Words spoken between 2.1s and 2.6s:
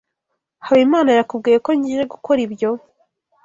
gukora